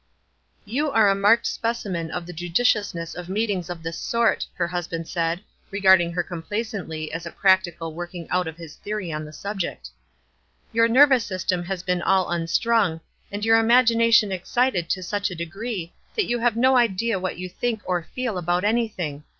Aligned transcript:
"You 0.75 0.89
are 0.89 1.09
a 1.09 1.13
marked 1.13 1.45
specimen 1.45 2.09
of 2.09 2.25
the 2.25 2.33
judicious 2.33 2.95
ness 2.95 3.13
of 3.13 3.29
meetings 3.29 3.69
of 3.69 3.83
this 3.83 3.99
sort," 3.99 4.47
her 4.55 4.65
husband 4.67 5.07
said, 5.07 5.41
regarding 5.69 6.11
her 6.13 6.23
complacently 6.23 7.13
as 7.13 7.27
a 7.27 7.31
practical 7.31 7.93
work 7.93 8.15
ing 8.15 8.27
out 8.31 8.47
of 8.47 8.57
his 8.57 8.77
theory 8.77 9.11
on 9.13 9.25
the 9.25 9.31
subject. 9.31 9.91
"Your 10.73 10.87
nervous 10.87 11.23
system 11.23 11.63
has 11.65 11.83
been 11.83 12.01
all 12.01 12.31
unstrung, 12.31 12.99
and 13.31 13.45
your 13.45 13.59
imagination 13.59 14.31
excited 14.31 14.89
to 14.89 15.03
such 15.03 15.29
a 15.29 15.35
degree 15.35 15.93
that 16.15 16.25
you 16.25 16.39
have 16.39 16.55
no 16.57 16.77
idea 16.77 17.19
what 17.19 17.37
you 17.37 17.47
think 17.47 17.83
or 17.85 18.01
feel 18.01 18.39
about 18.39 18.63
any 18.63 18.87
thing. 18.87 19.23